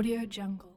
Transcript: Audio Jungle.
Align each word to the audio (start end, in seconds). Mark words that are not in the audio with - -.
Audio 0.00 0.24
Jungle. 0.24 0.69